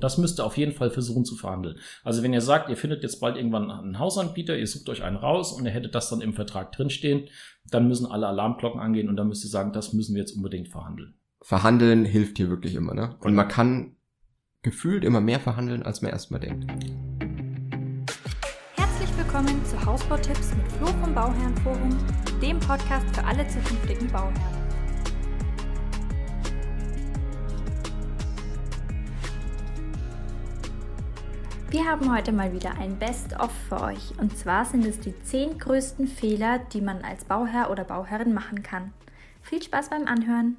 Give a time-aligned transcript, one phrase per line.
[0.00, 1.76] Das müsst ihr auf jeden Fall versuchen zu verhandeln.
[2.04, 5.16] Also wenn ihr sagt, ihr findet jetzt bald irgendwann einen Hausanbieter, ihr sucht euch einen
[5.16, 7.28] raus und ihr hättet das dann im Vertrag drinstehen,
[7.70, 10.68] dann müssen alle Alarmglocken angehen und dann müsst ihr sagen, das müssen wir jetzt unbedingt
[10.68, 11.18] verhandeln.
[11.42, 13.16] Verhandeln hilft hier wirklich immer, ne?
[13.20, 13.96] Und man kann
[14.62, 16.70] gefühlt immer mehr verhandeln, als man erstmal denkt.
[18.76, 21.98] Herzlich willkommen zu Hausbautipps mit Flo vom Bauherrenforum,
[22.40, 24.57] dem Podcast für alle zukünftigen Bauherren.
[31.70, 34.18] Wir haben heute mal wieder ein Best-of für euch.
[34.18, 38.62] Und zwar sind es die 10 größten Fehler, die man als Bauherr oder Bauherrin machen
[38.62, 38.94] kann.
[39.42, 40.56] Viel Spaß beim Anhören.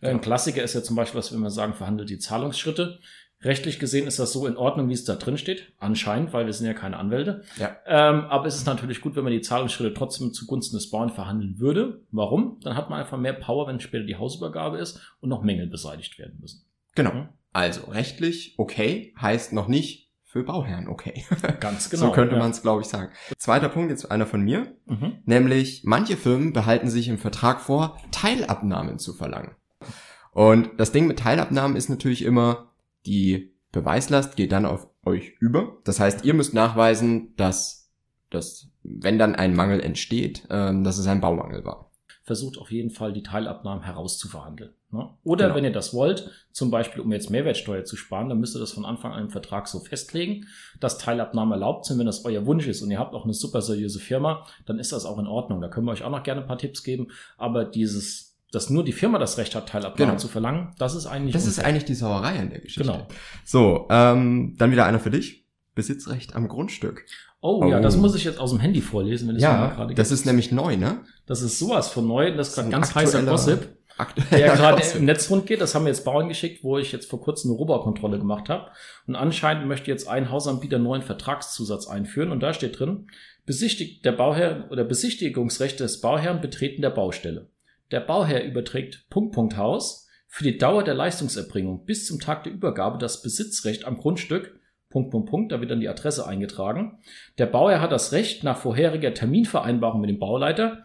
[0.00, 3.00] Ein Klassiker ist ja zum Beispiel, was wir immer sagen, verhandelt die Zahlungsschritte.
[3.42, 5.72] Rechtlich gesehen ist das so in Ordnung, wie es da drin steht.
[5.78, 7.42] Anscheinend, weil wir sind ja keine Anwälte.
[7.56, 7.76] Ja.
[7.84, 11.58] Ähm, aber es ist natürlich gut, wenn man die Zahlungsschritte trotzdem zugunsten des Bauern verhandeln
[11.58, 12.04] würde.
[12.12, 12.60] Warum?
[12.62, 16.16] Dann hat man einfach mehr Power, wenn später die Hausübergabe ist und noch Mängel beseitigt
[16.20, 16.64] werden müssen.
[16.94, 17.12] Genau.
[17.12, 17.28] Mhm.
[17.54, 21.24] Also rechtlich okay heißt noch nicht für Bauherren okay.
[21.60, 22.06] Ganz genau.
[22.06, 22.40] so könnte ja.
[22.40, 23.12] man es, glaube ich, sagen.
[23.38, 24.76] Zweiter Punkt, jetzt einer von mir.
[24.86, 25.18] Mhm.
[25.24, 29.52] Nämlich, manche Firmen behalten sich im Vertrag vor, Teilabnahmen zu verlangen.
[30.32, 32.72] Und das Ding mit Teilabnahmen ist natürlich immer,
[33.06, 35.78] die Beweislast geht dann auf euch über.
[35.84, 37.92] Das heißt, ihr müsst nachweisen, dass,
[38.30, 41.92] dass wenn dann ein Mangel entsteht, ähm, dass es ein Baumangel war.
[42.24, 44.72] Versucht auf jeden Fall die Teilabnahmen herauszuverhandeln.
[44.90, 45.08] Ne?
[45.24, 45.56] Oder Genau.
[45.56, 48.72] wenn ihr das wollt, zum Beispiel um jetzt Mehrwertsteuer zu sparen, dann müsst ihr das
[48.72, 50.46] von Anfang an im Vertrag so festlegen,
[50.80, 51.98] dass Teilabnahmen erlaubt sind.
[51.98, 54.92] Wenn das euer Wunsch ist und ihr habt auch eine super seriöse Firma, dann ist
[54.92, 55.60] das auch in Ordnung.
[55.60, 57.08] Da können wir euch auch noch gerne ein paar Tipps geben.
[57.36, 60.18] Aber dieses, dass nur die Firma das Recht hat, Teilabnahmen Genau.
[60.20, 61.66] zu verlangen, das ist eigentlich Das ist unfair.
[61.68, 62.90] eigentlich die Sauerei an der Geschichte.
[62.90, 63.06] Genau.
[63.44, 65.44] So, ähm, dann wieder einer für dich.
[65.74, 67.04] Besitzrecht am Grundstück.
[67.46, 68.00] Oh, ja, das Oh.
[68.00, 70.18] muss ich jetzt aus dem Handy vorlesen, wenn es mir mal Ja, gerade das gibt.
[70.20, 71.00] ist nämlich neu, ne?
[71.26, 72.34] das ist sowas von neu.
[72.34, 73.68] Das ist gerade ein ganz heißer Gossip.
[74.30, 75.60] Der gerade im Netz rund geht.
[75.60, 78.70] Das haben wir jetzt Bauern geschickt, wo ich jetzt vor kurzem eine Rohbaukontrolle gemacht habe.
[79.06, 82.32] Und anscheinend möchte jetzt ein Hausanbieter einen neuen Vertragszusatz einführen.
[82.32, 83.08] Und da steht drin,
[83.44, 87.50] besichtigt der Bauherr oder Besichtigungsrecht des Bauherrn betreten der Baustelle.
[87.90, 92.52] Der Bauherr überträgt Punkt, Punkt, Haus für die Dauer der Leistungserbringung bis zum Tag der
[92.54, 94.58] Übergabe das Besitzrecht am Grundstück
[94.94, 96.98] Punkt, Punkt, Punkt, da wird dann die Adresse eingetragen.
[97.36, 100.84] Der Bauherr hat das Recht, nach vorheriger Terminvereinbarung mit dem Bauleiter,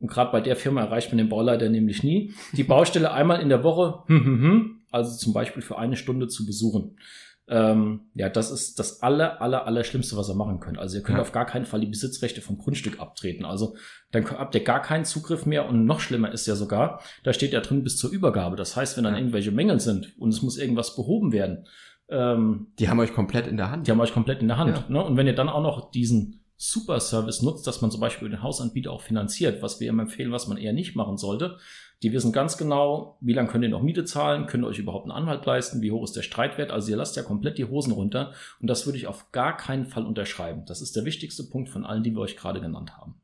[0.00, 3.48] und gerade bei der Firma erreicht man den Bauleiter nämlich nie, die Baustelle einmal in
[3.48, 6.98] der Woche, hm, hm, hm, also zum Beispiel für eine Stunde zu besuchen.
[7.46, 10.78] Ähm, ja, das ist das aller, aller, aller Schlimmste, was ihr machen könnt.
[10.78, 11.22] Also ihr könnt Ja.
[11.22, 13.44] auf gar keinen Fall die Besitzrechte vom Grundstück abtreten.
[13.44, 13.76] Also
[14.12, 17.52] dann habt ihr gar keinen Zugriff mehr und noch schlimmer ist ja sogar, da steht
[17.52, 18.56] ja drin bis zur Übergabe.
[18.56, 21.66] Das heißt, wenn dann irgendwelche Mängel sind und es muss irgendwas behoben werden,
[22.08, 23.86] ähm, Die haben euch komplett in der Hand.
[23.86, 24.76] die haben euch komplett in der Hand.
[24.76, 24.84] Ja.
[24.88, 25.04] Ne?
[25.04, 28.92] Und wenn ihr dann auch noch diesen Super-Service nutzt, dass man zum Beispiel den Hausanbieter
[28.92, 31.58] auch finanziert, was wir immer empfehlen, was man eher nicht machen sollte,
[32.02, 35.04] die wissen ganz genau, wie lange könnt ihr noch Miete zahlen, könnt ihr euch überhaupt
[35.04, 36.70] einen Anwalt leisten, wie hoch ist der Streitwert.
[36.70, 39.86] Also ihr lasst ja komplett die Hosen runter und das würde ich auf gar keinen
[39.86, 40.64] Fall unterschreiben.
[40.66, 43.14] Das ist der wichtigste Punkt von allen, die wir euch gerade genannt haben.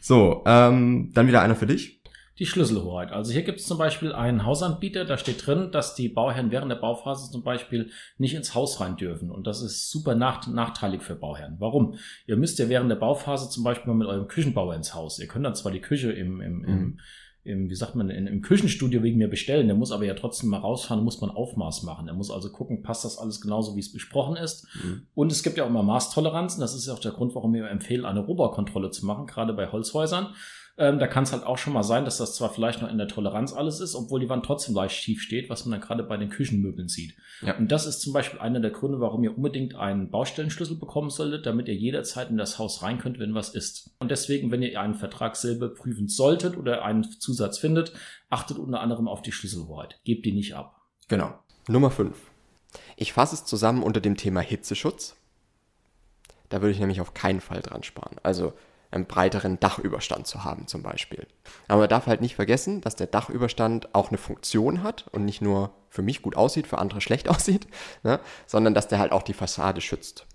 [0.00, 2.02] So, ähm, dann wieder einer für dich.
[2.38, 3.12] Die Schlüsselhoheit.
[3.12, 6.70] Also hier gibt es zum Beispiel einen Hausanbieter, da steht drin, dass die Bauherren während
[6.70, 9.30] der Bauphase zum Beispiel nicht ins Haus rein dürfen.
[9.30, 11.56] Und das ist super nach nachteilig für Bauherren.
[11.60, 11.94] Warum?
[12.26, 15.18] Ihr müsst ja während der Bauphase zum Beispiel mal mit eurem Küchenbauer ins Haus.
[15.18, 16.98] Ihr könnt dann zwar die Küche im, im, im, Mhm.
[17.44, 19.66] im wie sagt man, in, im Küchenstudio wegen mir bestellen.
[19.68, 22.06] Der muss aber ja trotzdem mal rausfahren, muss man Aufmaß machen.
[22.06, 24.66] Er muss also gucken, passt das alles genauso, wie es besprochen ist.
[25.14, 26.60] Und es gibt ja auch immer Maßtoleranzen.
[26.60, 29.72] Das ist ja auch der Grund, warum wir empfehlen, eine Rohbaukontrolle zu machen, gerade bei
[29.72, 30.34] Holzhäusern.
[30.78, 32.98] Ähm, da kann es halt auch schon mal sein, dass das zwar vielleicht noch in
[32.98, 36.02] der Toleranz alles ist, obwohl die Wand trotzdem leicht schief steht, was man dann gerade
[36.02, 37.16] bei den Küchenmöbeln sieht.
[37.40, 37.56] Ja.
[37.56, 41.46] Und das ist zum Beispiel einer der Gründe, warum ihr unbedingt einen Baustellenschlüssel bekommen solltet,
[41.46, 43.96] damit ihr jederzeit in das Haus rein könnt, wenn was ist.
[43.98, 47.94] Und deswegen, wenn ihr einen Vertrag selber prüfen solltet oder einen Zusatz findet,
[48.28, 49.98] achtet unter anderem auf die Schlüsselhoheit.
[50.04, 50.82] Gebt die nicht ab.
[51.08, 51.38] Genau.
[51.68, 52.14] Nummer 5.
[52.96, 55.16] Ich fasse es zusammen unter dem Thema Hitzeschutz.
[56.50, 58.16] Da würde ich nämlich auf keinen Fall dran sparen.
[58.22, 58.52] Also
[58.96, 61.26] einen breiteren Dachüberstand zu haben zum Beispiel.
[61.68, 65.40] Aber man darf halt nicht vergessen, dass der Dachüberstand auch eine Funktion hat und nicht
[65.40, 67.66] nur für mich gut aussieht, für andere schlecht aussieht,
[68.02, 68.20] ne?
[68.46, 70.26] sondern dass der halt auch die Fassade schützt.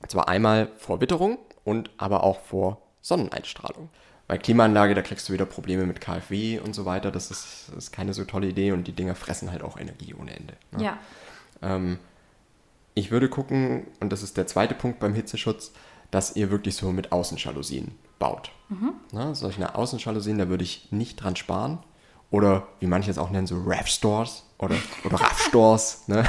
[0.00, 3.90] Und zwar einmal vor Witterung und aber auch vor Sonneneinstrahlung.
[4.28, 7.10] Bei Klimaanlage, da kriegst du wieder Probleme mit KfW und so weiter.
[7.10, 10.36] Das ist, ist keine so tolle Idee und die Dinger fressen halt auch Energie ohne
[10.36, 10.54] Ende.
[10.72, 10.84] ne?
[10.84, 10.98] Ja.
[11.62, 11.98] Ähm,
[12.94, 15.72] ich würde gucken, und das ist der zweite Punkt beim Hitzeschutz,
[16.10, 18.50] dass ihr wirklich so mit Außenjalousien baut.
[19.12, 21.78] Na, solche Außenjalousien, da würde ich nicht dran sparen.
[22.30, 26.24] Oder wie manche es auch nennen, so RAF-Stores oder, oder RAF-Stores, ne?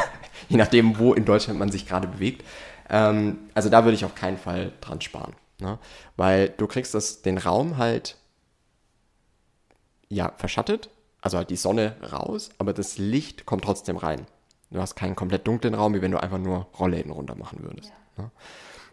[0.48, 2.46] je nachdem, wo in Deutschland man sich gerade bewegt.
[2.90, 5.34] Ähm, also da würde ich auf keinen Fall dran sparen.
[5.60, 5.78] Ne?
[6.16, 8.16] Weil du kriegst das, den Raum halt
[10.08, 10.90] ja, verschattet,
[11.22, 14.26] also halt die Sonne raus, aber das Licht kommt trotzdem rein.
[14.72, 17.92] Du hast keinen komplett dunklen Raum, wie wenn du einfach nur Rollläden runter machen würdest.
[18.18, 18.32] Ne?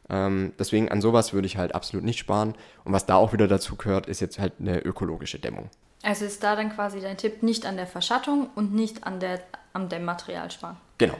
[0.08, 2.54] Ähm, deswegen an sowas würde ich halt absolut nicht sparen.
[2.84, 5.68] Und was da auch wieder dazu gehört, ist jetzt halt eine ökologische Dämmung.
[6.02, 9.40] Also ist da dann quasi dein Tipp, nicht an der Verschattung und nicht an der,
[9.72, 10.76] am Dämmmaterial sparen.
[10.98, 11.16] Genau.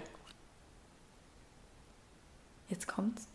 [2.69, 3.27] Jetzt kommt's.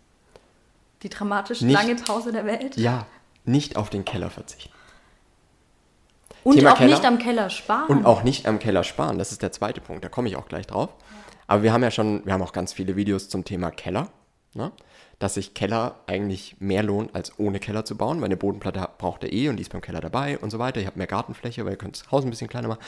[1.03, 2.77] Die dramatisch Nicht- lange Pause der Welt.
[2.77, 3.05] Ja,
[3.43, 4.71] nicht auf den Keller verzichten.
[6.43, 6.89] Und Thema auch Keller.
[6.95, 7.87] nicht am Keller sparen.
[7.87, 9.17] Und auch nicht am Keller sparen.
[9.19, 10.03] Das ist der zweite Punkt.
[10.03, 10.89] Da komme ich auch gleich drauf.
[11.47, 14.09] Aber wir haben ja schon, wir haben auch ganz viele Videos zum Thema Keller.
[14.53, 14.71] Ne?
[15.19, 19.23] Dass sich Keller eigentlich mehr lohnt, als ohne Keller zu bauen, weil eine Bodenplatte braucht
[19.23, 20.81] ihr eh und die ist beim Keller dabei und so weiter.
[20.81, 22.81] Ihr habt mehr Gartenfläche, weil ihr könnt das Haus ein bisschen kleiner machen.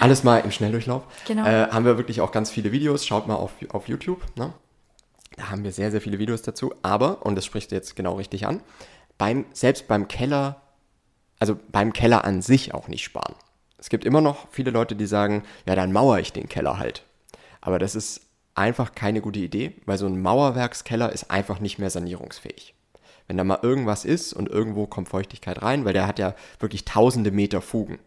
[0.00, 1.04] Alles mal im Schnelldurchlauf.
[1.26, 1.44] Genau.
[1.44, 3.06] Äh, haben wir wirklich auch ganz viele Videos.
[3.06, 4.22] Schaut mal auf, auf YouTube.
[4.36, 4.52] Ne?
[5.36, 6.74] Da haben wir sehr, sehr viele Videos dazu.
[6.82, 8.60] Aber, und das sprichst du jetzt genau richtig an,
[9.18, 10.60] beim, selbst beim Keller,
[11.38, 13.34] also beim Keller an sich auch nicht sparen.
[13.78, 17.04] Es gibt immer noch viele Leute, die sagen, ja, dann mauere ich den Keller halt.
[17.60, 18.22] Aber das ist
[18.54, 22.74] einfach keine gute Idee, weil so ein Mauerwerkskeller ist einfach nicht mehr sanierungsfähig.
[23.26, 26.84] Wenn da mal irgendwas ist und irgendwo kommt Feuchtigkeit rein, weil der hat ja wirklich
[26.84, 27.98] tausende Meter Fugen.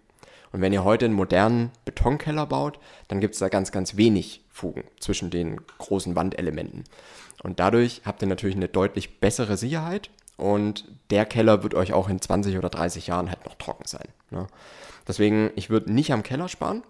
[0.52, 4.42] Und wenn ihr heute einen modernen Betonkeller baut, dann gibt es da ganz, ganz wenig
[4.50, 6.84] Fugen zwischen den großen Wandelementen.
[7.44, 12.10] Und dadurch habt ihr natürlich eine deutlich bessere Sicherheit und der Keller wird euch auch
[12.10, 14.08] in 20 oder 30 Jahren halt noch trocken sein.
[14.30, 14.48] Ne?
[15.08, 16.84] Deswegen, ich würde nicht am Keller sparen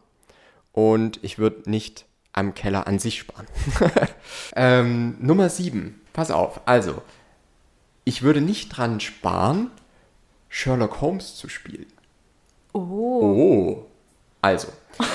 [0.71, 2.05] und ich würde nicht
[2.37, 3.47] am Keller an sich sparen.
[4.55, 7.01] ähm, Nummer 7, pass auf, also,
[8.05, 9.71] ich würde nicht dran sparen,
[10.49, 11.87] Sherlock Holmes zu spielen.
[12.73, 12.79] oh.
[13.21, 13.85] Oh.
[14.41, 14.69] Also.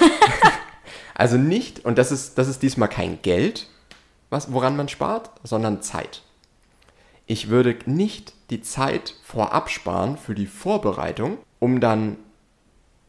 [1.14, 3.68] also nicht, und das ist, das ist diesmal kein Geld,
[4.28, 6.22] was, woran man spart, sondern Zeit.
[7.26, 12.18] Ich würde nicht die Zeit vorab sparen für die Vorbereitung, um dann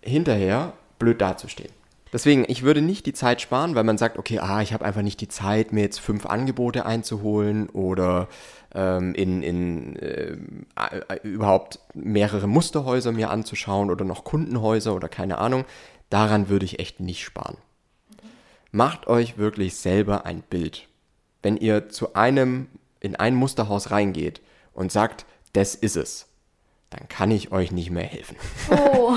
[0.02, 1.72] hinterher blöd dazustehen.
[2.14, 5.02] Deswegen, ich würde nicht die Zeit sparen, weil man sagt, okay, ah, ich habe einfach
[5.02, 8.30] nicht die Zeit, mir jetzt fünf Angebote einzuholen oder
[8.76, 10.38] ähm, in, in äh,
[10.76, 15.66] äh, überhaupt mehrere Musterhäuser mir anzuschauen oder noch Kundenhäuser oder keine Ahnung.
[16.12, 17.58] Daran würde ich echt nicht sparen.
[18.72, 20.88] Macht euch wirklich selber ein Bild.
[21.42, 22.68] Wenn ihr zu einem,
[23.00, 24.42] in ein Musterhaus reingeht
[24.74, 26.28] und sagt, das ist es,
[26.98, 28.36] dann kann ich euch nicht mehr helfen.
[28.72, 29.14] Oh,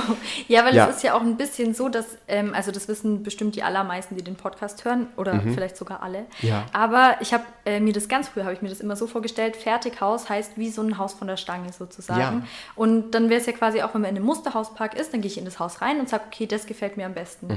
[0.49, 0.89] ja, weil Ja.
[0.89, 4.17] es ist ja auch ein bisschen so, dass, ähm, also das wissen bestimmt die allermeisten,
[4.17, 6.21] die den Podcast hören oder vielleicht sogar alle.
[6.21, 6.49] Mhm.
[6.49, 6.67] Ja.
[6.73, 9.57] Aber ich habe äh, mir das ganz früh, habe ich mir das immer so vorgestellt,
[9.57, 12.21] Fertighaus heißt wie so ein Haus von der Stange sozusagen.
[12.21, 12.43] Ja.
[12.75, 15.31] Und dann wäre es ja quasi auch, wenn man in einem Musterhauspark ist, dann gehe
[15.31, 17.49] ich in das Haus rein und sage, okay, das gefällt mir am besten.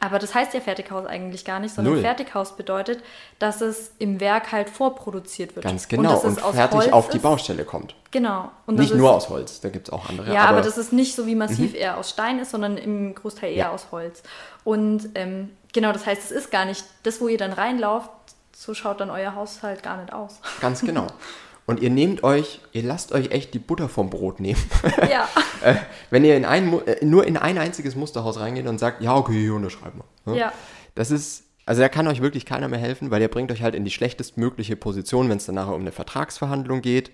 [0.00, 1.98] Aber das heißt ja Fertighaus eigentlich gar nicht, sondern Mhm.
[2.00, 2.02] Null.
[2.04, 3.02] Fertighaus bedeutet,
[3.38, 5.64] dass es im Werk halt vorproduziert wird.
[5.64, 6.10] Ganz genau.
[6.12, 7.22] dass Und, aus fertig Holz auf die ist.
[7.22, 7.94] Baustelle kommt.
[8.10, 8.50] Genau.
[8.66, 10.32] Und Nicht nur aus Holz, da gibt es auch andere.
[10.32, 13.50] ja, aber, das ist nicht so wie massiv eher aus Stein ist, sondern im Großteil
[13.52, 13.70] eher Ja.
[13.70, 14.22] aus Holz.
[14.64, 18.10] Und ähm, genau, das heißt, es ist gar nicht das, wo ihr dann reinlauft,
[18.56, 20.40] so schaut dann euer Haus halt gar nicht aus.
[20.60, 21.06] Ganz genau.
[21.66, 24.62] Und ihr nehmt euch, ihr lasst euch echt die Butter vom Brot nehmen.
[25.10, 25.28] ja.
[25.60, 25.74] Äh,
[26.10, 29.32] Wenn ihr in ein, äh, nur in ein einziges Musterhaus reingeht und sagt, ja, okay,
[29.40, 30.32] hier unterschreiben wir.
[30.32, 30.38] ne?
[30.38, 30.52] Ja.
[30.94, 33.74] Das ist, also da kann euch wirklich keiner mehr helfen, weil der bringt euch halt
[33.74, 37.10] in die schlechtestmögliche Position, wenn es dann nachher um eine Vertragsverhandlung geht,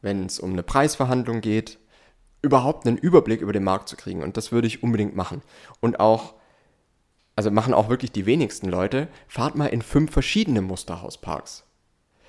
[0.00, 1.78] wenn es um eine Preisverhandlung geht,
[2.42, 4.22] überhaupt einen Überblick über den Markt zu kriegen.
[4.22, 5.42] Und das würde ich unbedingt machen.
[5.80, 6.34] Und auch,
[7.34, 11.64] also machen auch wirklich die wenigsten Leute, fahrt mal in fünf verschiedene Musterhausparks.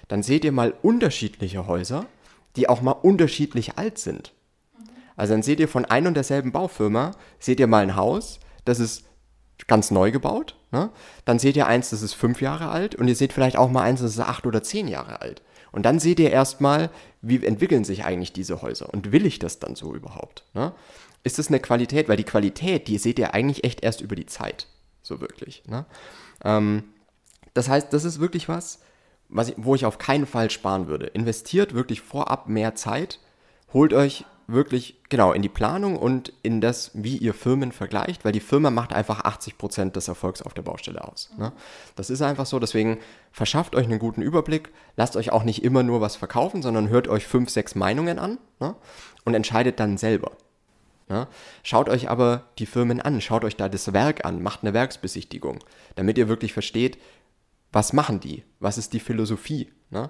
[0.08, 2.06] Dann seht ihr mal unterschiedliche Häuser,
[2.56, 4.34] die auch mal unterschiedlich alt sind.
[5.16, 8.80] Also dann seht ihr von ein und derselben Baufirma, seht ihr mal ein Haus, das
[8.80, 9.06] ist
[9.68, 10.56] ganz neu gebaut.
[10.72, 10.90] Ne?
[11.26, 13.82] Dann seht ihr eins, das ist fünf Jahre alt und ihr seht vielleicht auch mal
[13.82, 15.42] eins, das ist acht oder zehn Jahre alt.
[15.72, 16.90] Und dann seht ihr erstmal,
[17.22, 20.46] wie entwickeln sich eigentlich diese Häuser und will ich das dann so überhaupt?
[20.54, 20.74] Ne?
[21.24, 22.10] Ist das eine Qualität?
[22.10, 24.68] Weil die Qualität, die seht ihr eigentlich echt erst über die Zeit,
[25.02, 25.64] so wirklich.
[25.68, 25.86] Ne?
[26.44, 26.84] Ähm,
[27.54, 28.80] das heißt, das ist wirklich was,
[29.30, 31.08] was ich, wo ich auf keinen Fall sparen würde.
[31.08, 33.20] Investiert wirklich vorab mehr Zeit,
[33.74, 38.32] holt euch wirklich genau in die Planung und in das, wie ihr Firmen vergleicht, weil
[38.32, 41.30] die Firma macht einfach 80% des Erfolgs auf der Baustelle aus.
[41.38, 41.52] Ne?
[41.98, 42.98] Das ist einfach so, deswegen
[43.32, 47.10] verschafft euch einen guten Überblick, lasst euch auch nicht immer nur was verkaufen, sondern hört
[47.10, 48.76] euch fünf, sechs Meinungen an ne?
[49.26, 50.32] und entscheidet dann selber.
[51.10, 51.28] Ne?
[51.64, 55.60] Schaut euch aber die Firmen an, schaut euch da das Werk an, macht eine Werksbesichtigung,
[55.96, 56.98] damit ihr wirklich versteht,
[57.74, 59.74] was machen die, was ist die Philosophie.
[59.90, 60.10] Ne?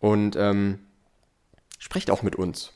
[0.00, 0.80] Und ähm,
[1.78, 2.72] sprecht auch mit uns.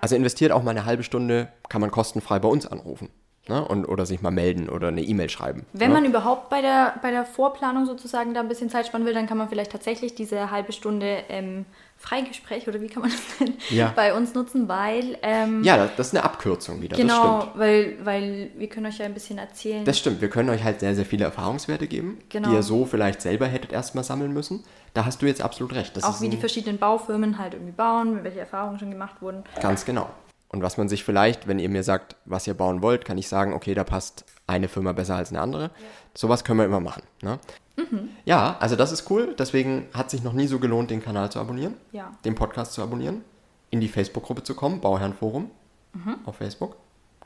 [0.00, 3.10] Also investiert auch mal eine halbe Stunde, kann man kostenfrei bei uns anrufen.
[3.46, 3.62] Ne?
[3.62, 5.66] Und, oder sich mal melden oder eine E-Mail schreiben.
[5.74, 5.94] Wenn ne?
[5.94, 9.26] man überhaupt bei der, bei der Vorplanung sozusagen da ein bisschen Zeit sparen will, dann
[9.26, 11.66] kann man vielleicht tatsächlich diese halbe Stunde ähm,
[11.98, 13.92] Freigespräch oder wie kann man das nennen, Ja.
[13.94, 16.96] bei uns nutzen, weil ähm, Ja, das, ist eine Abkürzung wieder.
[16.96, 19.84] Das genau, weil, weil wir können euch ja ein bisschen erzählen.
[19.84, 20.20] Das stimmt.
[20.20, 22.48] Wir können euch halt sehr, sehr viele Erfahrungswerte geben, Genau.
[22.48, 24.64] die ihr so vielleicht selber hättet erstmal sammeln müssen.
[24.94, 25.96] Da hast du jetzt absolut recht.
[25.96, 29.44] Das auch wie die verschiedenen Baufirmen halt irgendwie bauen, welche Erfahrungen schon gemacht wurden.
[29.60, 30.08] Ganz genau.
[30.54, 33.26] Und was man sich vielleicht, wenn ihr mir sagt, was ihr bauen wollt, kann ich
[33.26, 35.70] sagen, okay, da passt eine Firma besser als eine andere.
[36.14, 37.02] Sowas können wir immer machen.
[37.22, 37.40] Ne?
[37.76, 38.10] Mhm.
[38.24, 39.34] Ja, also das ist cool.
[39.36, 42.12] Deswegen hat sich noch nie so gelohnt, den Kanal zu abonnieren, Ja.
[42.24, 43.24] den Podcast zu abonnieren,
[43.70, 45.50] in die Facebook-Gruppe zu kommen, Bauherrenforum
[45.92, 46.18] Mhm.
[46.24, 46.76] auf Facebook.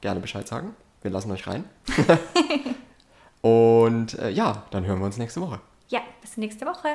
[0.01, 0.75] Gerne Bescheid sagen.
[1.03, 1.65] Wir lassen euch rein.
[3.43, 5.61] Und äh, ja, dann hören wir uns nächste Woche.
[5.89, 6.89] Ja, bis nächste Woche.